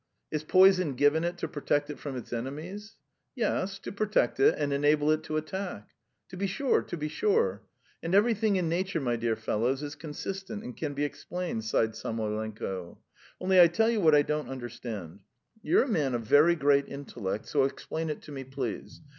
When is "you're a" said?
15.61-15.87